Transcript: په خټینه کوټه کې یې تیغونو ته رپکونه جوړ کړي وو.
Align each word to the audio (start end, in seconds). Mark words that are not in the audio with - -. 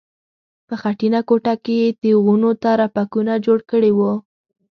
په 0.67 0.73
خټینه 0.81 1.19
کوټه 1.29 1.53
کې 1.63 1.75
یې 1.81 1.89
تیغونو 2.01 2.51
ته 2.61 2.69
رپکونه 2.81 3.33
جوړ 3.45 3.59
کړي 3.71 3.91
وو. 3.97 4.13